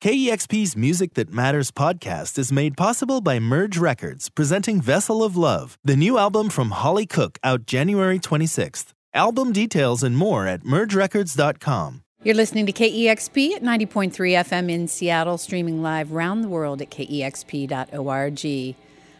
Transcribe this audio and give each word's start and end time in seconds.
KEXP's 0.00 0.76
Music 0.76 1.14
That 1.14 1.32
Matters 1.32 1.72
podcast 1.72 2.38
is 2.38 2.52
made 2.52 2.76
possible 2.76 3.20
by 3.20 3.40
Merge 3.40 3.78
Records, 3.78 4.28
presenting 4.28 4.80
Vessel 4.80 5.24
of 5.24 5.36
Love, 5.36 5.76
the 5.82 5.96
new 5.96 6.18
album 6.18 6.50
from 6.50 6.70
Holly 6.70 7.04
Cook, 7.04 7.36
out 7.42 7.66
January 7.66 8.20
26th. 8.20 8.92
Album 9.12 9.52
details 9.52 10.04
and 10.04 10.16
more 10.16 10.46
at 10.46 10.62
mergerecords.com. 10.62 12.04
You're 12.22 12.36
listening 12.36 12.66
to 12.66 12.72
KEXP 12.72 13.56
at 13.56 13.62
90.3 13.64 14.12
FM 14.12 14.70
in 14.70 14.86
Seattle, 14.86 15.36
streaming 15.36 15.82
live 15.82 16.12
around 16.12 16.42
the 16.42 16.48
world 16.48 16.80
at 16.80 16.90
kexp.org. 16.90 18.76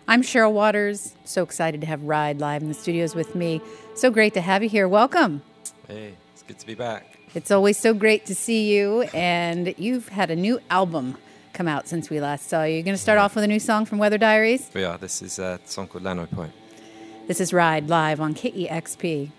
I'm 0.07 0.23
Cheryl 0.23 0.53
Waters. 0.53 1.17
So 1.25 1.43
excited 1.43 1.81
to 1.81 1.89
have 1.89 2.05
Ride 2.05 2.39
live 2.39 2.63
in 2.63 2.69
the 2.69 2.75
studios 2.75 3.17
with 3.17 3.35
me. 3.35 3.61
So 3.95 4.13
great 4.13 4.35
to 4.35 4.41
have 4.41 4.63
you 4.63 4.69
here. 4.69 4.87
Welcome. 4.87 5.43
Hey, 5.89 6.15
it's 6.33 6.45
good 6.45 6.61
to 6.61 6.67
be 6.69 6.77
back. 6.77 7.18
It's 7.35 7.51
always 7.51 7.77
so 7.77 7.93
great 7.93 8.25
to 8.27 8.35
see 8.35 8.75
you, 8.75 9.03
and 9.13 9.75
you've 9.77 10.09
had 10.09 10.31
a 10.31 10.37
new 10.37 10.61
album 10.71 11.19
come 11.53 11.69
out 11.69 11.87
since 11.87 12.09
we 12.09 12.21
last 12.21 12.49
saw 12.49 12.65
you. 12.65 12.77
You're 12.77 12.83
going 12.83 12.95
to 12.97 13.03
start 13.03 13.19
off 13.19 13.35
with 13.35 13.45
a 13.45 13.49
new 13.49 13.61
song 13.61 13.85
from 13.85 13.99
Weather 13.99 14.17
Diaries? 14.17 14.71
We 14.73 14.85
are. 14.85 14.97
This 14.97 15.21
is 15.21 15.39
a 15.39 15.61
song 15.67 15.89
called 15.89 16.05
Lannoy 16.05 16.31
Point. 16.31 16.53
This 17.27 17.39
is 17.41 17.53
Ride 17.53 17.89
live 17.89 18.19
on 18.21 18.35
KEXP. 18.35 19.31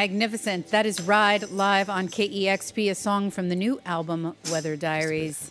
magnificent. 0.00 0.68
That 0.68 0.86
is 0.86 0.98
Ride 1.02 1.50
Live 1.50 1.90
on 1.90 2.08
KEXP, 2.08 2.90
a 2.90 2.94
song 2.94 3.30
from 3.30 3.50
the 3.50 3.54
new 3.54 3.82
album, 3.84 4.34
Weather 4.50 4.74
Diaries. 4.74 5.50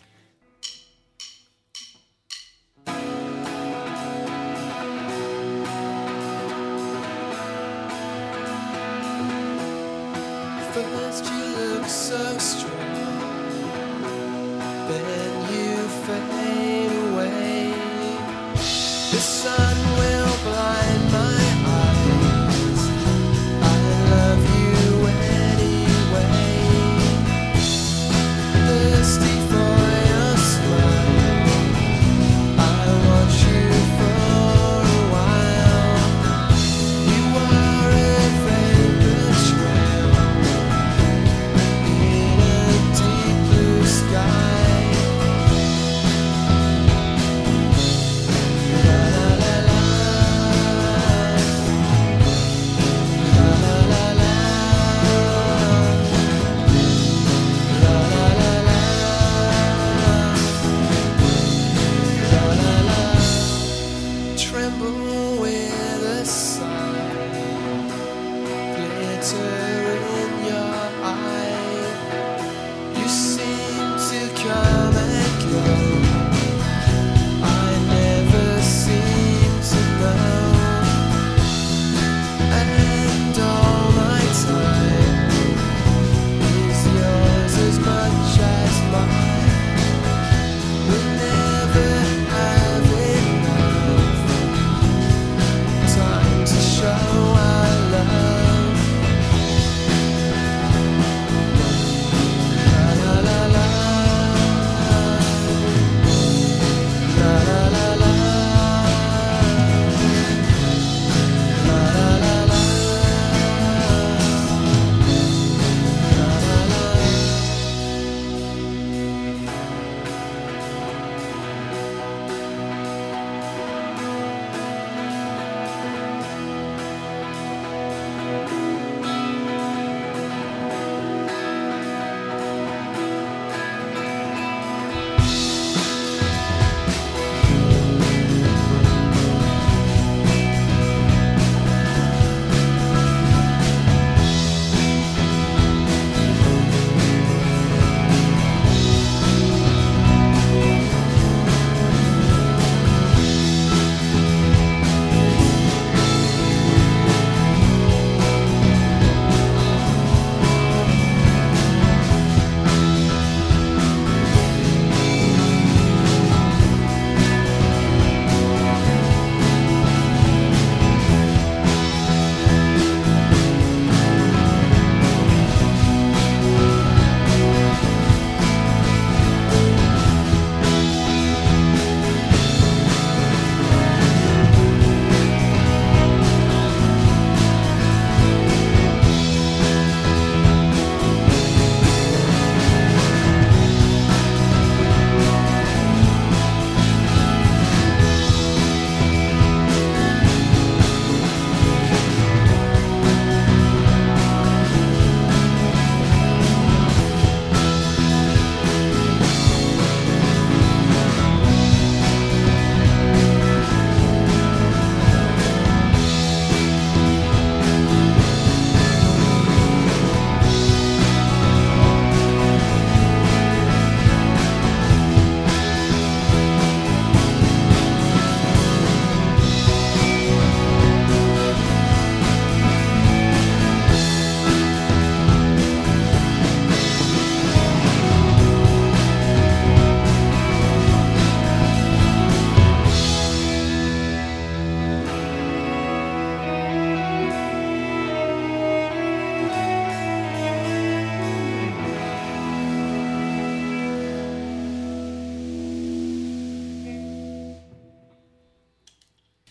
First, 10.72 11.24
you 11.26 11.44
look 11.56 11.84
so 11.84 12.38
strong. 12.38 12.79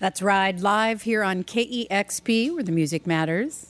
That's 0.10 0.24
Ride 0.24 0.62
live 0.62 1.04
here 1.04 1.22
on 1.22 1.44
KEXP, 1.44 2.56
where 2.56 2.63
the 2.63 2.72
music 2.72 3.06
matters. 3.06 3.68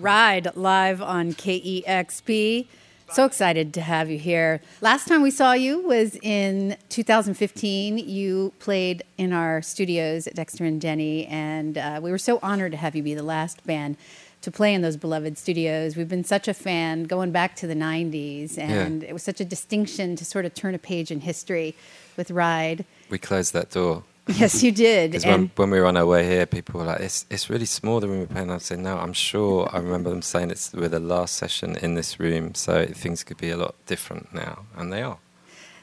Ride 0.00 0.54
live 0.54 1.02
on 1.02 1.32
KEXP. 1.32 2.66
So 3.10 3.24
excited 3.24 3.72
to 3.74 3.80
have 3.80 4.10
you 4.10 4.18
here. 4.18 4.60
Last 4.80 5.08
time 5.08 5.22
we 5.22 5.30
saw 5.30 5.54
you 5.54 5.80
was 5.80 6.16
in 6.22 6.76
2015. 6.90 7.98
You 7.98 8.52
played 8.58 9.02
in 9.16 9.32
our 9.32 9.62
studios 9.62 10.26
at 10.26 10.34
Dexter 10.34 10.64
and 10.64 10.80
Denny, 10.80 11.26
and 11.26 11.78
uh, 11.78 12.00
we 12.02 12.10
were 12.10 12.18
so 12.18 12.38
honored 12.42 12.72
to 12.72 12.78
have 12.78 12.94
you 12.94 13.02
be 13.02 13.14
the 13.14 13.22
last 13.22 13.64
band 13.66 13.96
to 14.42 14.50
play 14.50 14.72
in 14.72 14.82
those 14.82 14.96
beloved 14.96 15.36
studios. 15.36 15.96
We've 15.96 16.08
been 16.08 16.22
such 16.22 16.48
a 16.48 16.54
fan 16.54 17.04
going 17.04 17.32
back 17.32 17.56
to 17.56 17.66
the 17.66 17.74
90s, 17.74 18.56
and 18.58 19.02
it 19.02 19.12
was 19.12 19.22
such 19.22 19.40
a 19.40 19.44
distinction 19.44 20.14
to 20.14 20.24
sort 20.24 20.44
of 20.44 20.54
turn 20.54 20.74
a 20.74 20.78
page 20.78 21.10
in 21.10 21.20
history 21.20 21.74
with 22.16 22.30
Ride. 22.30 22.84
We 23.10 23.18
closed 23.18 23.52
that 23.54 23.70
door 23.70 24.04
Yes, 24.28 24.62
you 24.62 24.72
did. 24.72 25.12
Because 25.12 25.26
when, 25.26 25.50
when 25.56 25.70
we 25.70 25.80
were 25.80 25.86
on 25.86 25.96
our 25.96 26.06
way 26.06 26.26
here, 26.28 26.46
people 26.46 26.80
were 26.80 26.86
like, 26.86 27.00
"It's 27.00 27.24
it's 27.30 27.48
really 27.50 27.64
small 27.66 28.00
the 28.00 28.08
room 28.08 28.20
we're 28.20 28.26
playing." 28.26 28.50
I 28.50 28.58
said, 28.58 28.78
"No, 28.80 28.96
I'm 28.98 29.12
sure." 29.14 29.68
I 29.72 29.78
remember 29.78 30.10
them 30.10 30.22
saying 30.22 30.50
it's 30.50 30.72
we're 30.72 30.88
the 30.88 31.00
last 31.00 31.34
session 31.36 31.76
in 31.76 31.94
this 31.94 32.20
room, 32.20 32.54
so 32.54 32.86
things 32.86 33.24
could 33.24 33.38
be 33.38 33.50
a 33.50 33.56
lot 33.56 33.74
different 33.86 34.32
now, 34.34 34.66
and 34.76 34.92
they 34.92 35.02
are. 35.02 35.18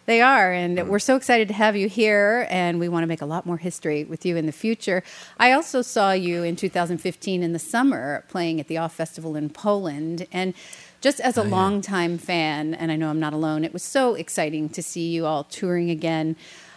They 0.06 0.22
are, 0.22 0.54
and 0.54 0.78
Mm. 0.78 0.88
we're 0.88 1.00
so 1.00 1.16
excited 1.16 1.48
to 1.48 1.56
have 1.56 1.76
you 1.76 1.88
here, 1.90 2.46
and 2.52 2.80
we 2.80 2.88
want 2.88 3.02
to 3.02 3.08
make 3.08 3.24
a 3.24 3.26
lot 3.26 3.48
more 3.48 3.58
history 3.58 4.04
with 4.04 4.24
you 4.24 4.38
in 4.38 4.46
the 4.46 4.52
future. 4.52 5.02
I 5.40 5.52
also 5.52 5.82
saw 5.82 6.12
you 6.12 6.44
in 6.44 6.56
2015 6.56 7.42
in 7.42 7.54
the 7.54 7.60
summer 7.60 8.24
playing 8.30 8.60
at 8.60 8.68
the 8.68 8.78
Off 8.78 8.94
Festival 8.94 9.36
in 9.36 9.50
Poland, 9.50 10.28
and 10.32 10.54
just 11.02 11.20
as 11.20 11.38
a 11.38 11.42
Oh, 11.42 11.46
yeah. 11.46 11.50
longtime 11.50 12.20
fan, 12.20 12.76
and 12.76 12.92
I 12.92 12.96
know 12.98 13.10
I'm 13.10 13.20
not 13.20 13.34
alone, 13.34 13.64
it 13.66 13.74
was 13.74 13.82
so 13.82 14.14
exciting 14.14 14.70
to 14.70 14.84
see 14.84 15.08
you 15.10 15.26
all 15.26 15.44
touring 15.46 15.90
again. 15.90 16.36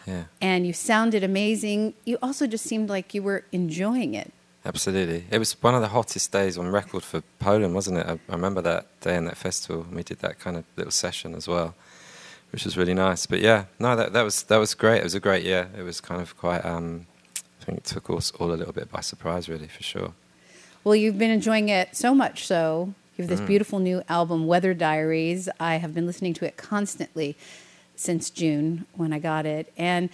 Yeah. 0.09 0.25
And 0.41 0.67
you 0.67 0.73
sounded 0.73 1.23
amazing. 1.23 1.81
You 2.05 2.17
also 2.23 2.47
just 2.47 2.65
seemed 2.65 2.89
like 2.97 3.07
you 3.17 3.23
were 3.23 3.41
enjoying 3.53 4.15
it. 4.15 4.33
Absolutely. 4.65 5.25
It 5.31 5.39
was 5.39 5.53
one 5.63 5.75
of 5.75 5.83
the 5.83 5.89
hottest 5.97 6.33
days 6.33 6.59
on 6.59 6.67
record 6.81 7.03
for 7.03 7.23
Poland, 7.39 7.75
wasn't 7.75 7.99
it? 7.99 8.07
I, 8.07 8.13
I 8.13 8.33
remember 8.41 8.61
that 8.63 8.85
day 9.01 9.17
in 9.17 9.25
that 9.27 9.37
festival, 9.37 9.83
and 9.83 9.95
we 9.95 10.03
did 10.03 10.19
that 10.21 10.39
kind 10.45 10.57
of 10.57 10.65
little 10.77 10.91
session 10.93 11.35
as 11.35 11.47
well, 11.49 11.75
which 12.53 12.65
was 12.65 12.77
really 12.77 12.95
nice. 12.95 13.27
But 13.27 13.41
yeah, 13.41 13.61
no, 13.79 13.97
that, 13.97 14.13
that 14.15 14.23
was 14.23 14.37
that 14.45 14.59
was 14.59 14.75
great. 14.75 14.99
It 14.99 15.05
was 15.05 15.15
a 15.15 15.21
great 15.29 15.45
year. 15.45 15.69
It 15.79 15.83
was 15.83 16.01
kind 16.01 16.21
of 16.21 16.37
quite. 16.37 16.65
Um, 16.65 17.07
I 17.61 17.65
think 17.65 17.79
it 17.79 17.85
took 17.85 18.09
us 18.11 18.31
all 18.39 18.51
a 18.53 18.59
little 18.61 18.73
bit 18.73 18.91
by 18.91 19.01
surprise, 19.03 19.49
really, 19.49 19.69
for 19.69 19.83
sure. 19.83 20.13
Well, 20.85 20.97
you've 20.97 21.19
been 21.19 21.31
enjoying 21.31 21.69
it 21.69 21.95
so 21.97 22.15
much 22.15 22.47
so. 22.47 22.95
You 23.17 23.25
Mm. 23.25 23.29
have 23.29 23.39
this 23.39 23.47
beautiful 23.47 23.79
new 23.79 24.03
album, 24.09 24.47
Weather 24.47 24.75
Diaries. 24.75 25.49
I 25.61 25.77
have 25.77 25.93
been 25.95 26.07
listening 26.07 26.35
to 26.35 26.47
it 26.47 26.57
constantly 26.57 27.37
since 27.99 28.31
June 28.31 28.87
when 28.95 29.13
I 29.13 29.19
got 29.19 29.47
it. 29.47 29.73
And 29.77 30.11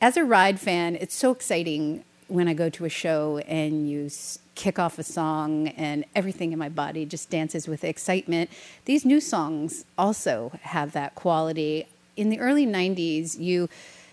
as 0.00 0.16
a 0.16 0.24
ride 0.24 0.60
fan, 0.60 0.96
it's 0.96 1.14
so 1.14 1.30
exciting 1.30 2.04
when 2.28 2.48
I 2.48 2.54
go 2.54 2.68
to 2.70 2.84
a 2.84 2.88
show 2.88 3.38
and 3.46 3.88
you 3.88 4.06
s- 4.06 4.38
kick 4.54 4.78
off 4.78 4.98
a 4.98 5.02
song 5.02 5.68
and 5.68 6.04
everything 6.14 6.52
in 6.52 6.58
my 6.58 6.68
body 6.68 7.04
just 7.04 7.30
dances 7.30 7.66
with 7.68 7.84
excitement. 7.84 8.50
These 8.84 9.04
new 9.04 9.20
songs 9.20 9.84
also 9.96 10.52
have 10.62 10.92
that 10.92 11.14
quality. 11.14 11.86
In 12.16 12.28
the 12.30 12.40
early 12.40 12.66
90s, 12.66 13.38
you 13.38 13.68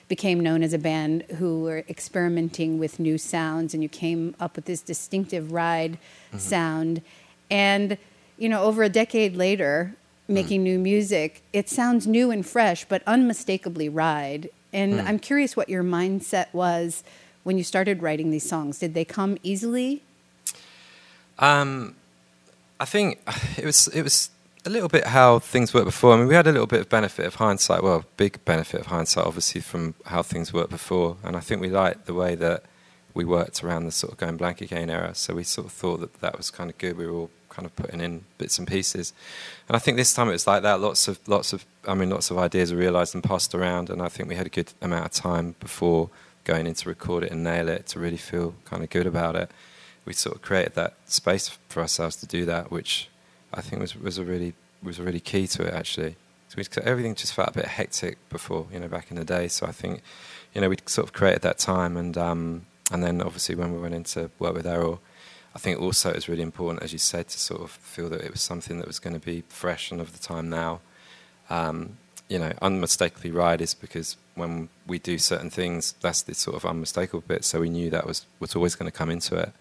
became 0.07 0.39
known 0.39 0.61
as 0.61 0.73
a 0.73 0.77
band 0.77 1.23
who 1.37 1.61
were 1.61 1.83
experimenting 1.89 2.77
with 2.77 2.99
new 2.99 3.17
sounds 3.17 3.73
and 3.73 3.81
you 3.81 3.89
came 3.89 4.35
up 4.39 4.55
with 4.55 4.65
this 4.65 4.81
distinctive 4.81 5.51
ride 5.51 5.93
mm-hmm. 5.93 6.37
sound 6.37 7.01
and 7.49 7.97
you 8.37 8.47
know 8.47 8.61
over 8.61 8.83
a 8.83 8.89
decade 8.89 9.35
later 9.35 9.95
making 10.27 10.63
new 10.63 10.79
music 10.79 11.41
it 11.53 11.69
sounds 11.69 12.07
new 12.07 12.31
and 12.31 12.45
fresh 12.45 12.85
but 12.85 13.01
unmistakably 13.05 13.87
ride 13.87 14.49
and 14.73 14.99
i'm 15.01 15.19
curious 15.19 15.55
what 15.55 15.69
your 15.69 15.83
mindset 15.83 16.47
was 16.53 17.03
when 17.43 17.57
you 17.57 17.63
started 17.63 18.01
writing 18.01 18.31
these 18.31 18.47
songs 18.47 18.79
did 18.79 18.93
they 18.93 19.05
come 19.05 19.37
easily 19.43 20.01
Um, 21.37 21.95
I 22.79 22.85
think 22.85 23.19
it 23.57 23.65
was 23.65 23.87
it 23.89 24.01
was 24.03 24.29
a 24.65 24.69
little 24.69 24.89
bit 24.89 25.05
how 25.07 25.39
things 25.39 25.73
worked 25.73 25.85
before. 25.85 26.13
I 26.13 26.17
mean, 26.17 26.27
we 26.27 26.33
had 26.33 26.47
a 26.47 26.51
little 26.51 26.65
bit 26.67 26.81
of 26.81 26.89
benefit 26.89 27.25
of 27.25 27.35
hindsight. 27.35 27.83
Well, 27.83 28.03
big 28.17 28.43
benefit 28.45 28.79
of 28.81 28.87
hindsight, 28.87 29.25
obviously, 29.25 29.61
from 29.61 29.93
how 30.07 30.23
things 30.23 30.51
worked 30.53 30.71
before. 30.71 31.17
And 31.23 31.35
I 31.35 31.39
think 31.39 31.61
we 31.61 31.69
liked 31.69 32.07
the 32.07 32.15
way 32.15 32.33
that 32.35 32.63
we 33.13 33.25
worked 33.25 33.63
around 33.63 33.85
the 33.85 33.91
sort 33.91 34.13
of 34.13 34.17
going 34.17 34.37
blank 34.37 34.61
again 34.61 34.89
era. 34.89 35.13
So 35.13 35.35
we 35.35 35.43
sort 35.43 35.67
of 35.67 35.73
thought 35.73 35.99
that 35.99 36.13
that 36.21 36.35
was 36.37 36.49
kind 36.49 36.69
of 36.71 36.77
good. 36.79 36.97
We 36.97 37.05
were 37.05 37.13
all 37.13 37.29
kind 37.55 37.65
of 37.65 37.75
putting 37.75 38.01
in 38.01 38.25
bits 38.37 38.57
and 38.59 38.67
pieces. 38.67 39.13
And 39.67 39.75
I 39.75 39.79
think 39.79 39.97
this 39.97 40.13
time 40.13 40.29
it 40.29 40.33
was 40.33 40.47
like 40.47 40.63
that. 40.63 40.79
Lots 40.79 41.07
of 41.07 41.19
lots 41.27 41.53
of 41.53 41.65
I 41.87 41.93
mean, 41.93 42.09
lots 42.09 42.31
of 42.31 42.37
ideas 42.37 42.73
were 42.73 42.79
realised 42.79 43.13
and 43.15 43.23
passed 43.23 43.55
around. 43.55 43.89
And 43.89 44.01
I 44.01 44.09
think 44.09 44.27
we 44.29 44.35
had 44.35 44.47
a 44.47 44.49
good 44.49 44.73
amount 44.81 45.05
of 45.05 45.11
time 45.11 45.55
before 45.59 46.09
going 46.43 46.67
in 46.67 46.73
to 46.75 46.89
record 46.89 47.23
it 47.23 47.31
and 47.31 47.43
nail 47.43 47.69
it 47.69 47.87
to 47.87 47.99
really 47.99 48.17
feel 48.17 48.55
kind 48.65 48.83
of 48.83 48.89
good 48.89 49.07
about 49.07 49.35
it 49.35 49.49
we 50.05 50.13
sort 50.13 50.35
of 50.35 50.41
created 50.41 50.75
that 50.75 50.93
space 51.05 51.49
for 51.67 51.81
ourselves 51.81 52.15
to 52.17 52.25
do 52.25 52.45
that, 52.45 52.71
which 52.71 53.09
I 53.53 53.61
think 53.61 53.81
was 53.81 53.95
was 53.95 54.17
a 54.17 54.23
really 54.23 54.53
was 54.81 54.99
a 54.99 55.03
really 55.03 55.19
key 55.19 55.47
to 55.47 55.63
it 55.63 55.73
actually. 55.73 56.15
So 56.47 56.81
everything 56.85 57.15
just 57.15 57.33
felt 57.33 57.49
a 57.49 57.51
bit 57.51 57.65
hectic 57.65 58.17
before, 58.29 58.67
you 58.71 58.79
know, 58.79 58.87
back 58.87 59.11
in 59.11 59.17
the 59.17 59.25
day. 59.25 59.49
So 59.49 59.65
I 59.65 59.73
think, 59.73 60.01
you 60.53 60.61
know, 60.61 60.69
we 60.69 60.77
sort 60.85 61.05
of 61.05 61.11
created 61.11 61.41
that 61.41 61.57
time, 61.57 61.97
and 61.97 62.17
um, 62.17 62.65
and 62.91 63.03
then 63.03 63.21
obviously 63.21 63.55
when 63.55 63.73
we 63.73 63.79
went 63.79 63.93
into 63.93 64.29
work 64.39 64.53
with 64.53 64.65
Erol, 64.65 64.99
I 65.55 65.59
think 65.59 65.79
also 65.79 66.09
it 66.09 66.15
was 66.15 66.27
really 66.27 66.41
important, 66.41 66.83
as 66.83 66.91
you 66.91 66.99
said, 66.99 67.29
to 67.29 67.39
sort 67.39 67.61
of 67.61 67.71
feel 67.71 68.09
that 68.09 68.21
it 68.21 68.31
was 68.31 68.41
something 68.41 68.77
that 68.79 68.87
was 68.87 68.99
going 68.99 69.13
to 69.13 69.25
be 69.25 69.43
fresh 69.47 69.89
and 69.89 70.01
of 70.01 70.11
the 70.11 70.19
time 70.19 70.49
now. 70.49 70.81
Um, 71.49 71.97
you 72.27 72.39
know, 72.39 72.51
unmistakably 72.61 73.31
right 73.31 73.61
is 73.61 73.73
because 73.73 74.17
when 74.33 74.67
we 74.85 74.99
do 74.99 75.17
certain 75.17 75.49
things, 75.49 75.93
that's 76.01 76.23
the 76.23 76.33
sort 76.33 76.57
of 76.57 76.65
unmistakable 76.65 77.23
bit. 77.25 77.45
So 77.45 77.61
we 77.61 77.69
knew 77.69 77.89
that 77.91 78.05
was 78.05 78.25
was 78.39 78.55
always 78.55 78.75
going 78.75 78.91
to 78.91 78.97
come 78.97 79.09
into 79.09 79.37
it. 79.37 79.53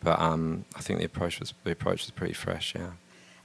But 0.00 0.20
um, 0.20 0.64
I 0.76 0.80
think 0.80 1.00
the 1.00 1.06
approach 1.06 1.40
was 1.40 1.54
the 1.64 1.72
approach 1.72 2.02
was 2.02 2.10
pretty 2.10 2.34
fresh. 2.34 2.74
Yeah. 2.74 2.92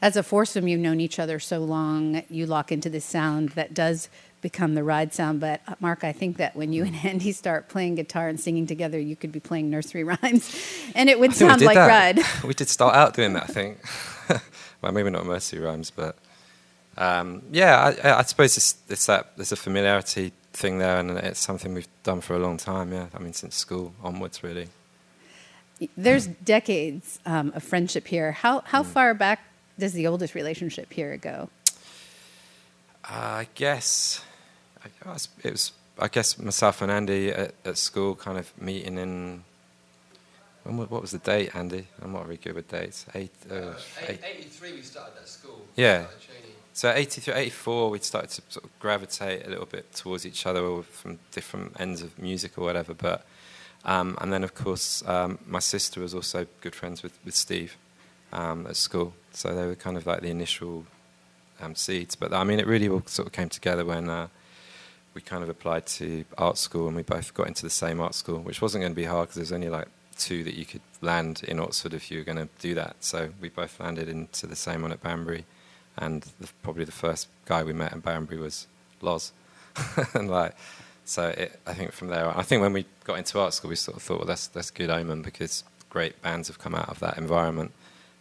as 0.01 0.15
a 0.15 0.21
foursome 0.21 0.67
you've 0.67 0.79
known 0.79 0.99
each 0.99 1.17
other 1.17 1.39
so 1.39 1.59
long 1.59 2.21
you 2.29 2.45
lock 2.45 2.71
into 2.71 2.89
this 2.89 3.05
sound 3.05 3.49
that 3.49 3.73
does 3.73 4.09
become 4.49 4.71
the 4.79 4.83
ride 4.93 5.11
sound 5.19 5.37
but 5.47 5.57
uh, 5.67 5.75
mark 5.87 6.01
i 6.11 6.13
think 6.21 6.37
that 6.41 6.51
when 6.59 6.69
you 6.75 6.81
and 6.89 6.95
andy 7.11 7.31
start 7.43 7.61
playing 7.73 7.93
guitar 8.01 8.25
and 8.31 8.39
singing 8.39 8.65
together 8.73 8.99
you 9.11 9.15
could 9.21 9.31
be 9.39 9.43
playing 9.49 9.69
nursery 9.75 10.03
rhymes 10.13 10.45
and 10.95 11.05
it 11.11 11.17
would 11.21 11.33
sound 11.33 11.61
like 11.69 11.75
that. 11.81 11.87
ride 11.97 12.17
we 12.49 12.53
did 12.53 12.69
start 12.69 12.93
out 13.01 13.13
doing 13.19 13.33
that, 13.33 13.43
I 13.49 13.53
think. 13.57 13.71
well, 14.81 14.91
maybe 14.91 15.09
not 15.09 15.25
nursery 15.25 15.59
rhymes, 15.67 15.89
but 16.01 16.13
um, 16.97 17.27
yeah, 17.51 17.73
I, 18.03 18.19
I 18.19 18.23
suppose 18.23 18.57
it's, 18.57 18.71
it's 18.93 19.05
that 19.05 19.23
there's 19.37 19.51
a 19.51 19.55
familiarity 19.67 20.31
thing 20.53 20.79
there, 20.79 20.97
and 21.01 21.11
it's 21.29 21.39
something 21.39 21.73
we've 21.75 21.93
done 22.03 22.21
for 22.21 22.35
a 22.35 22.39
long 22.39 22.57
time. 22.57 22.87
Yeah, 22.97 23.07
I 23.15 23.19
mean 23.23 23.33
since 23.33 23.55
school 23.55 23.93
onwards, 24.01 24.37
really. 24.43 24.67
there's 25.95 26.25
decades 26.55 27.19
um, 27.25 27.51
of 27.55 27.61
friendship 27.71 28.07
here 28.07 28.31
how, 28.43 28.61
how 28.73 28.81
Hmm. 28.83 28.89
far 28.95 29.13
back 29.13 29.39
does 29.77 29.93
the 29.93 30.07
oldest 30.07 30.33
relationship 30.35 30.91
here 30.93 31.17
go 31.17 31.49
Uh, 33.05 33.43
I 33.43 33.47
guess 33.55 34.21
it 35.43 35.51
was. 35.51 35.71
I 35.99 36.07
guess 36.09 36.37
myself 36.37 36.83
and 36.83 36.91
Andy 36.91 37.31
at, 37.31 37.55
at 37.65 37.77
school, 37.77 38.15
kind 38.15 38.37
of 38.37 38.51
meeting 38.61 38.97
in. 38.97 39.43
When, 40.63 40.77
what 40.77 41.01
was 41.01 41.11
the 41.11 41.17
date, 41.17 41.55
Andy? 41.55 41.87
I'm 42.01 42.13
not 42.13 42.25
very 42.25 42.37
good 42.37 42.53
with 42.53 42.67
dates. 42.67 43.05
Eight, 43.15 43.31
uh, 43.49 43.73
eight, 44.07 44.19
83 44.23 44.73
we 44.73 44.81
started 44.81 45.13
at 45.19 45.27
school. 45.27 45.61
Yeah. 45.75 46.05
So 46.73 46.91
83, 46.91 47.33
84, 47.33 47.89
we'd 47.89 48.03
started 48.03 48.29
to 48.29 48.41
sort 48.49 48.65
of 48.65 48.79
gravitate 48.79 49.47
a 49.47 49.49
little 49.49 49.65
bit 49.65 49.91
towards 49.95 50.27
each 50.27 50.45
other 50.45 50.83
from 50.83 51.17
different 51.31 51.79
ends 51.79 52.03
of 52.03 52.19
music 52.19 52.55
or 52.55 52.65
whatever. 52.65 52.93
But 52.93 53.25
um, 53.83 54.15
and 54.21 54.31
then 54.31 54.43
of 54.43 54.53
course 54.53 55.03
um, 55.07 55.39
my 55.47 55.57
sister 55.57 56.01
was 56.01 56.13
also 56.13 56.45
good 56.61 56.75
friends 56.75 57.01
with, 57.01 57.17
with 57.25 57.33
Steve 57.33 57.77
um, 58.31 58.67
at 58.67 58.75
school. 58.75 59.13
So 59.31 59.55
they 59.55 59.65
were 59.65 59.75
kind 59.75 59.97
of 59.97 60.05
like 60.05 60.21
the 60.21 60.29
initial 60.29 60.85
um, 61.61 61.75
seeds. 61.75 62.15
But 62.15 62.33
I 62.33 62.43
mean, 62.43 62.59
it 62.59 62.67
really 62.67 62.89
all 62.89 63.03
sort 63.05 63.27
of 63.27 63.31
came 63.31 63.49
together 63.49 63.85
when 63.85 64.09
uh, 64.09 64.27
we 65.17 65.21
kind 65.21 65.41
of 65.41 65.49
applied 65.49 65.87
to 65.87 66.23
art 66.37 66.59
school 66.59 66.85
and 66.85 66.95
we 66.95 67.01
both 67.01 67.33
got 67.33 67.47
into 67.47 67.63
the 67.63 67.71
same 67.71 67.99
art 67.99 68.13
school, 68.13 68.37
which 68.37 68.61
wasn't 68.61 68.83
going 68.83 68.91
to 68.91 68.95
be 68.95 69.05
hard 69.05 69.23
because 69.23 69.35
there's 69.35 69.51
only 69.51 69.67
like 69.67 69.87
two 70.15 70.43
that 70.43 70.53
you 70.53 70.63
could 70.63 70.81
land 71.01 71.41
in 71.47 71.59
Oxford 71.59 71.91
if 71.91 72.11
you 72.11 72.19
were 72.19 72.23
going 72.23 72.37
to 72.37 72.47
do 72.59 72.75
that. 72.75 72.97
So 72.99 73.31
we 73.41 73.49
both 73.49 73.79
landed 73.79 74.07
into 74.07 74.45
the 74.45 74.55
same 74.55 74.83
one 74.83 74.91
at 74.91 75.01
Banbury, 75.01 75.45
and 75.97 76.21
the, 76.39 76.49
probably 76.61 76.83
the 76.83 76.91
first 76.91 77.29
guy 77.45 77.63
we 77.63 77.73
met 77.73 77.93
in 77.93 77.99
Banbury 78.01 78.39
was 78.39 78.67
Loz, 79.01 79.33
and 80.13 80.29
like. 80.29 80.55
So 81.03 81.29
it, 81.29 81.59
I 81.65 81.73
think 81.73 81.93
from 81.93 82.09
there, 82.09 82.37
I 82.37 82.43
think 82.43 82.61
when 82.61 82.73
we 82.73 82.85
got 83.05 83.17
into 83.17 83.39
art 83.39 83.53
school, 83.53 83.69
we 83.69 83.77
sort 83.77 83.95
of 83.95 84.03
thought, 84.03 84.17
well, 84.19 84.27
that's 84.27 84.47
that's 84.47 84.69
good 84.69 84.89
omen 84.89 85.21
because 85.21 85.63
great 85.89 86.21
bands 86.21 86.49
have 86.49 86.59
come 86.59 86.75
out 86.75 86.89
of 86.89 86.99
that 86.99 87.17
environment, 87.17 87.71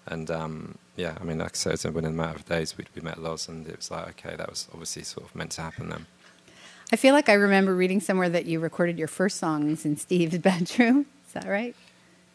and 0.07 0.31
um, 0.31 0.79
yeah, 0.95 1.19
I 1.21 1.25
mean, 1.25 1.39
like 1.39 1.51
I 1.51 1.75
said, 1.75 1.93
within 1.93 2.13
a 2.13 2.17
matter 2.17 2.37
of 2.37 2.47
days, 2.47 2.79
we 2.79 2.87
we 2.95 3.03
met 3.03 3.21
Loz, 3.21 3.49
and 3.49 3.67
it 3.67 3.77
was 3.77 3.91
like, 3.91 4.09
okay, 4.11 4.37
that 4.37 4.49
was 4.49 4.69
obviously 4.73 5.03
sort 5.03 5.27
of 5.27 5.35
meant 5.35 5.51
to 5.53 5.63
happen 5.63 5.91
then. 5.91 6.07
I 6.93 6.97
feel 6.97 7.15
like 7.15 7.29
i 7.29 7.35
remember 7.35 7.75
reading 7.75 8.01
somewhere 8.01 8.29
that 8.29 8.47
you 8.47 8.61
recorded 8.61 8.99
your 8.99 9.09
first 9.09 9.39
songs 9.39 9.85
in 9.85 9.97
steve's 9.97 10.39
bedroom 10.51 11.07
is 11.27 11.33
that 11.33 11.47
right 11.47 11.75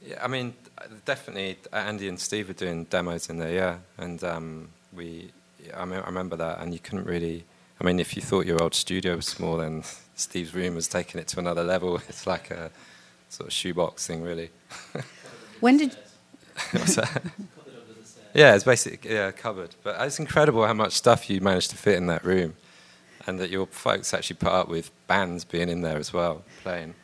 Yeah, 0.03 0.19
I 0.23 0.27
mean, 0.27 0.53
definitely 1.05 1.57
Andy 1.71 2.07
and 2.07 2.19
Steve 2.19 2.47
were 2.47 2.55
doing 2.55 2.85
demos 2.85 3.29
in 3.29 3.37
there, 3.37 3.53
yeah, 3.53 3.77
and 3.97 4.23
um, 4.23 4.69
we, 4.91 5.31
I, 5.75 5.85
mean, 5.85 5.99
I 5.99 6.07
remember 6.07 6.35
that, 6.37 6.59
and 6.59 6.73
you 6.73 6.79
couldn't 6.79 7.05
really. 7.05 7.43
I 7.79 7.83
mean, 7.83 7.99
if 7.99 8.15
you 8.15 8.21
thought 8.21 8.45
your 8.45 8.61
old 8.61 8.73
studio 8.73 9.15
was 9.15 9.27
small, 9.27 9.57
then 9.57 9.83
Steve's 10.15 10.53
room 10.53 10.75
was 10.75 10.87
taking 10.87 11.19
it 11.21 11.27
to 11.29 11.39
another 11.39 11.63
level. 11.63 11.99
It's 12.09 12.25
like 12.27 12.49
a 12.51 12.71
sort 13.29 13.47
of 13.47 13.53
shoebox 13.53 14.07
thing, 14.07 14.21
really. 14.23 14.49
when 15.61 15.77
did 15.77 15.95
What's 16.71 16.95
that? 16.95 17.21
Yeah, 18.33 18.55
it's 18.55 18.63
basically 18.63 19.13
yeah, 19.13 19.27
a 19.27 19.31
cupboard. 19.31 19.75
But 19.83 19.99
it's 20.01 20.19
incredible 20.19 20.65
how 20.65 20.73
much 20.73 20.93
stuff 20.93 21.29
you 21.29 21.41
managed 21.41 21.69
to 21.71 21.77
fit 21.77 21.95
in 21.95 22.07
that 22.07 22.23
room, 22.23 22.55
and 23.27 23.39
that 23.39 23.49
your 23.49 23.67
folks 23.67 24.13
actually 24.13 24.37
put 24.37 24.51
up 24.51 24.67
with 24.67 24.91
bands 25.07 25.43
being 25.43 25.69
in 25.69 25.81
there 25.81 25.97
as 25.97 26.13
well, 26.13 26.43
playing. 26.63 26.95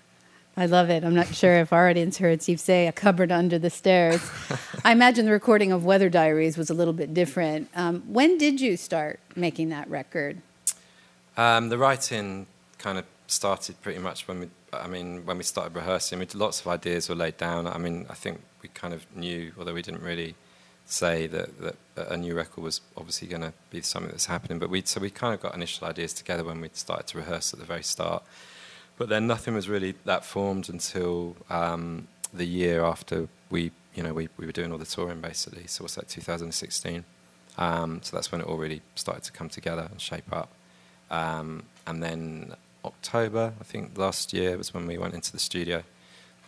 I 0.56 0.66
love 0.66 0.90
it. 0.90 1.04
I'm 1.04 1.14
not 1.14 1.28
sure 1.36 1.56
if 1.60 1.72
our 1.72 1.88
audience 1.88 2.18
heard 2.18 2.42
Steve 2.42 2.60
say 2.60 2.88
a 2.88 2.92
cupboard 2.92 3.32
under 3.32 3.60
the 3.60 3.70
stairs. 3.70 4.28
I 4.84 4.92
imagine 4.92 5.26
the 5.26 5.32
recording 5.32 5.72
of 5.72 5.86
Weather 5.86 6.10
Diaries 6.10 6.58
was 6.58 6.72
a 6.72 6.74
little 6.74 6.94
bit 6.94 7.14
different. 7.14 7.70
Um, 7.76 8.02
when 8.08 8.40
did 8.40 8.60
you 8.60 8.76
start 8.76 9.20
making 9.36 9.70
that 9.70 9.88
record? 9.88 10.42
Um, 11.38 11.70
the 11.70 11.78
writing 11.78 12.48
kind 12.80 12.98
of 12.98 13.06
started 13.28 13.80
pretty 13.82 14.00
much 14.00 14.28
when 14.28 14.40
we 14.40 14.50
I 14.74 14.88
mean, 14.88 15.26
when 15.26 15.38
we 15.38 15.44
started 15.44 15.76
rehearsing, 15.76 16.20
we, 16.20 16.28
lots 16.34 16.60
of 16.60 16.68
ideas 16.68 17.10
were 17.10 17.16
laid 17.16 17.38
down. 17.38 17.68
I 17.68 17.78
mean, 17.78 18.06
I 18.10 18.14
think 18.14 18.42
we 18.62 18.70
kind 18.70 18.94
of 18.94 19.06
knew, 19.16 19.54
although 19.58 19.74
we 19.74 19.82
didn't 19.82 20.02
really 20.02 20.36
say 20.88 21.28
that, 21.28 21.50
that 21.62 21.76
a 22.10 22.18
new 22.18 22.34
record 22.34 22.64
was 22.64 22.82
obviously 22.96 23.28
going 23.28 23.42
to 23.42 23.54
be 23.70 23.82
something 23.82 24.12
that's 24.12 24.26
happening. 24.26 24.60
But 24.60 24.70
we 24.70 24.82
so 24.84 25.02
we 25.02 25.10
kind 25.10 25.34
of 25.34 25.42
got 25.42 25.54
initial 25.54 25.88
ideas 25.88 26.14
together 26.14 26.44
when 26.44 26.62
we 26.62 26.70
started 26.74 27.08
to 27.08 27.18
rehearse 27.18 27.54
at 27.54 27.60
the 27.60 27.66
very 27.66 27.84
start. 27.84 28.24
But 28.98 29.10
then 29.10 29.28
nothing 29.28 29.54
was 29.54 29.70
really 29.70 29.96
that 30.06 30.26
formed 30.26 30.70
until 30.70 31.36
um, 31.50 32.08
the 32.34 32.46
year 32.46 32.84
after 32.84 33.28
we, 33.50 33.72
you 33.94 34.04
know, 34.04 34.14
we, 34.14 34.30
we 34.38 34.46
were 34.46 34.52
doing 34.52 34.72
all 34.72 34.78
the 34.78 34.86
touring 34.86 35.22
basically. 35.22 35.68
So 35.68 35.84
what's 35.84 35.96
that, 35.96 36.08
2016? 36.10 37.04
Um, 37.58 38.02
so 38.04 38.16
that's 38.16 38.32
when 38.32 38.42
it 38.42 38.48
all 38.48 38.58
really 38.58 38.82
started 38.96 39.24
to 39.24 39.32
come 39.32 39.50
together 39.50 39.88
and 39.92 40.02
shape 40.02 40.32
up. 40.32 40.50
Um, 41.10 41.64
and 41.86 42.02
then 42.02 42.56
October, 42.86 43.54
I 43.60 43.64
think 43.64 43.98
last 43.98 44.34
year 44.34 44.58
was 44.58 44.74
when 44.74 44.88
we 44.88 44.98
went 44.98 45.14
into 45.14 45.32
the 45.32 45.40
studio. 45.40 45.84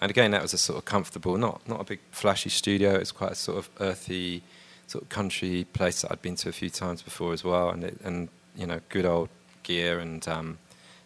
And 0.02 0.10
again, 0.10 0.32
that 0.32 0.42
was 0.42 0.54
a 0.54 0.58
sort 0.58 0.78
of 0.80 0.86
comfortable, 0.86 1.38
not 1.38 1.68
not 1.68 1.82
a 1.82 1.84
big 1.84 2.00
flashy 2.12 2.50
studio. 2.50 2.96
It's 2.96 3.12
quite 3.12 3.32
a 3.34 3.36
sort 3.36 3.58
of 3.58 3.70
earthy, 3.80 4.42
sort 4.88 5.04
of 5.04 5.10
country 5.10 5.66
place 5.74 6.02
that 6.02 6.12
I'd 6.12 6.22
been 6.22 6.36
to 6.38 6.50
a 6.50 6.54
few 6.54 6.70
times 6.70 7.02
before 7.02 7.34
as 7.34 7.44
well. 7.44 7.70
And 7.70 7.84
it, 7.84 7.98
and 8.04 8.30
you 8.56 8.66
know, 8.66 8.80
good 8.90 9.06
old 9.06 9.30
gear 9.64 10.00
and 10.00 10.26
um, 10.28 10.58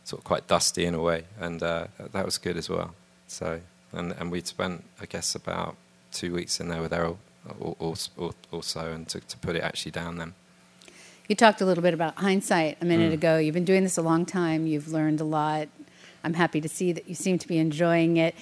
sort 0.04 0.20
of 0.22 0.26
quite 0.26 0.48
dusty 0.48 0.86
in 0.86 0.94
a 0.94 1.02
way, 1.02 1.26
and 1.40 1.62
uh, 1.64 1.88
that 2.12 2.26
was 2.26 2.38
good 2.38 2.56
as 2.58 2.70
well. 2.70 2.94
So 3.28 3.62
and 3.92 4.12
and 4.20 4.32
we'd 4.32 4.48
spent, 4.48 4.84
I 5.02 5.06
guess, 5.08 5.34
about 5.36 5.76
two 6.12 6.34
weeks 6.34 6.60
in 6.60 6.68
there 6.70 6.82
with 6.82 6.92
Erol 6.92 7.18
also, 8.52 8.92
and 8.94 9.08
to, 9.10 9.20
to 9.20 9.38
put 9.38 9.56
it 9.56 9.64
actually 9.64 9.92
down 9.92 10.18
then. 10.18 10.34
You 11.28 11.36
talked 11.36 11.62
a 11.62 11.66
little 11.66 11.82
bit 11.82 11.94
about 11.94 12.16
hindsight 12.18 12.78
a 12.82 12.86
minute 12.86 13.12
Mm. 13.12 13.16
ago. 13.16 13.38
You've 13.38 13.54
been 13.54 13.66
doing 13.66 13.84
this 13.84 13.98
a 13.98 14.02
long 14.02 14.26
time. 14.26 14.68
You've 14.68 14.90
learned 14.90 15.22
a 15.22 15.24
lot. 15.24 15.68
I'm 16.24 16.34
happy 16.36 16.62
to 16.62 16.70
see 16.70 16.92
that 16.94 17.08
you 17.08 17.16
seem 17.16 17.38
to 17.40 17.48
be 17.48 17.58
enjoying 17.58 18.18
it. 18.18 18.36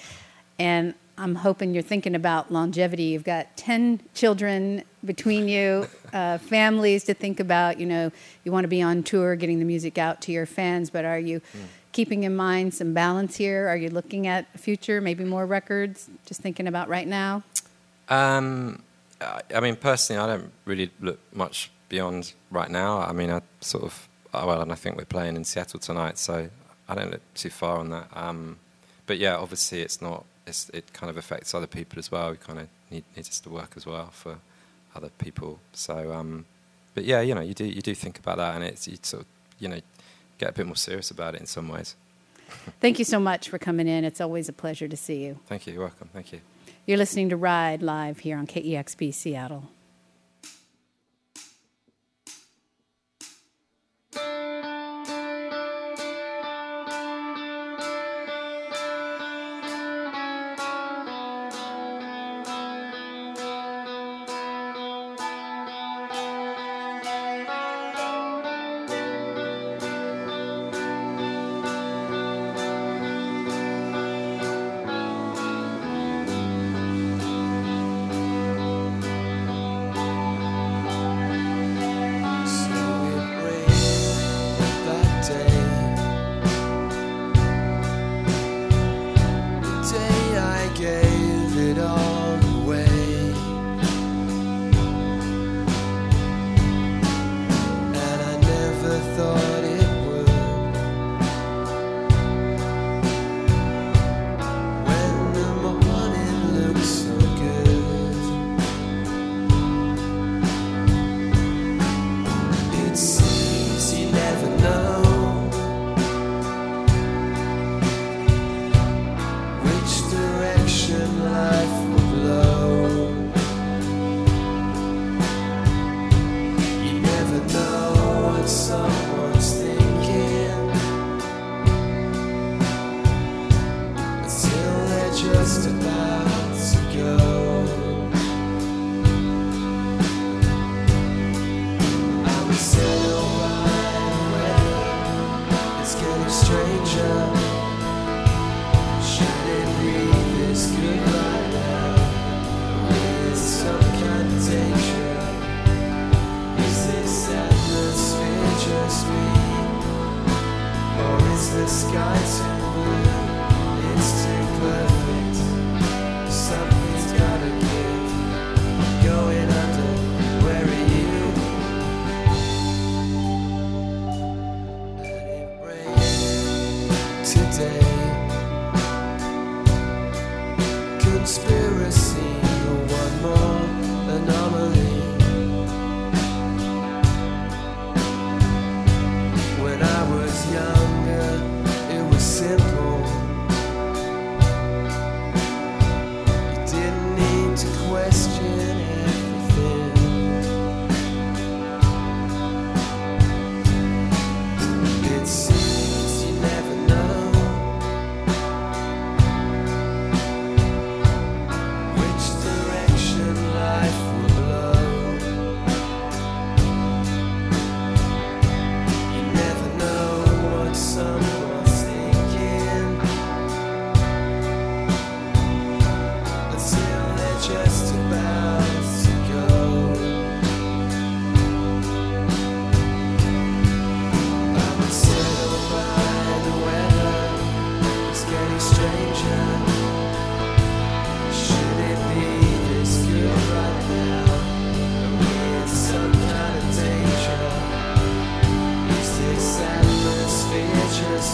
And 0.62 0.94
I'm 1.18 1.34
hoping 1.34 1.74
you're 1.74 1.82
thinking 1.82 2.14
about 2.14 2.52
longevity. 2.52 3.02
You've 3.02 3.24
got 3.24 3.56
10 3.56 3.98
children 4.14 4.84
between 5.04 5.48
you, 5.48 5.88
uh, 6.12 6.38
families 6.38 7.02
to 7.04 7.14
think 7.14 7.40
about. 7.40 7.80
You 7.80 7.86
know, 7.86 8.12
you 8.44 8.52
want 8.52 8.62
to 8.62 8.68
be 8.68 8.80
on 8.80 9.02
tour, 9.02 9.34
getting 9.34 9.58
the 9.58 9.64
music 9.64 9.98
out 9.98 10.20
to 10.22 10.30
your 10.30 10.46
fans, 10.46 10.88
but 10.88 11.04
are 11.04 11.18
you 11.18 11.40
keeping 11.90 12.22
in 12.22 12.36
mind 12.36 12.74
some 12.74 12.94
balance 12.94 13.34
here? 13.34 13.66
Are 13.66 13.76
you 13.76 13.90
looking 13.90 14.28
at 14.28 14.46
future, 14.56 15.00
maybe 15.00 15.24
more 15.24 15.46
records? 15.46 16.08
Just 16.26 16.42
thinking 16.42 16.68
about 16.68 16.88
right 16.88 17.08
now? 17.08 17.42
Um, 18.08 18.84
I, 19.20 19.40
I 19.56 19.58
mean, 19.58 19.74
personally, 19.74 20.22
I 20.22 20.28
don't 20.28 20.52
really 20.64 20.92
look 21.00 21.18
much 21.34 21.72
beyond 21.88 22.34
right 22.52 22.70
now. 22.70 23.00
I 23.00 23.10
mean, 23.10 23.32
I 23.32 23.42
sort 23.60 23.82
of, 23.82 24.08
uh, 24.32 24.44
well, 24.46 24.60
and 24.60 24.70
I 24.70 24.76
think 24.76 24.96
we're 24.96 25.06
playing 25.06 25.34
in 25.34 25.42
Seattle 25.42 25.80
tonight, 25.80 26.18
so 26.18 26.48
I 26.88 26.94
don't 26.94 27.10
look 27.10 27.34
too 27.34 27.50
far 27.50 27.78
on 27.78 27.90
that. 27.90 28.06
Um, 28.12 28.58
but 29.06 29.18
yeah, 29.18 29.36
obviously, 29.36 29.80
it's 29.80 30.00
not. 30.00 30.24
It's, 30.46 30.68
it 30.70 30.92
kind 30.92 31.08
of 31.08 31.16
affects 31.16 31.54
other 31.54 31.66
people 31.66 31.98
as 31.98 32.10
well. 32.10 32.30
We 32.30 32.36
kind 32.36 32.58
of 32.58 32.68
need 32.90 33.04
needs 33.16 33.28
us 33.28 33.40
to 33.40 33.50
work 33.50 33.74
as 33.76 33.86
well 33.86 34.06
for 34.06 34.38
other 34.94 35.10
people. 35.18 35.60
So, 35.72 36.12
um, 36.12 36.46
but 36.94 37.04
yeah, 37.04 37.20
you 37.20 37.34
know, 37.34 37.40
you 37.40 37.54
do 37.54 37.64
you 37.64 37.82
do 37.82 37.94
think 37.94 38.18
about 38.18 38.38
that, 38.38 38.54
and 38.54 38.64
it's 38.64 38.88
you 38.88 38.98
sort 39.02 39.22
of, 39.22 39.28
you 39.58 39.68
know, 39.68 39.80
get 40.38 40.50
a 40.50 40.52
bit 40.52 40.66
more 40.66 40.76
serious 40.76 41.10
about 41.10 41.34
it 41.34 41.40
in 41.40 41.46
some 41.46 41.68
ways. 41.68 41.94
Thank 42.80 42.98
you 42.98 43.04
so 43.04 43.18
much 43.18 43.48
for 43.48 43.58
coming 43.58 43.88
in. 43.88 44.04
It's 44.04 44.20
always 44.20 44.48
a 44.48 44.52
pleasure 44.52 44.88
to 44.88 44.96
see 44.96 45.24
you. 45.24 45.38
Thank 45.46 45.66
you. 45.66 45.72
You're 45.72 45.82
welcome. 45.82 46.10
Thank 46.12 46.32
you. 46.32 46.40
You're 46.86 46.98
listening 46.98 47.28
to 47.28 47.36
Ride 47.36 47.82
live 47.82 48.20
here 48.20 48.36
on 48.36 48.46
KEXP 48.46 49.14
Seattle. 49.14 49.70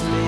me. 0.05 0.28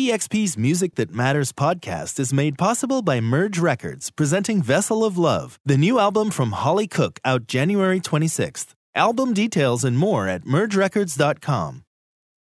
KEXP's 0.00 0.56
Music 0.56 0.94
That 0.94 1.12
Matters 1.12 1.52
podcast 1.52 2.18
is 2.18 2.32
made 2.32 2.56
possible 2.56 3.02
by 3.02 3.20
Merge 3.20 3.58
Records, 3.58 4.10
presenting 4.10 4.62
Vessel 4.62 5.04
of 5.04 5.18
Love, 5.18 5.58
the 5.66 5.76
new 5.76 5.98
album 5.98 6.30
from 6.30 6.52
Hollie 6.52 6.86
Cook, 6.86 7.20
out 7.22 7.46
January 7.46 8.00
26th. 8.00 8.68
Album 8.94 9.34
details 9.34 9.84
and 9.84 9.98
more 9.98 10.26
at 10.26 10.46
mergerecords.com. 10.46 11.82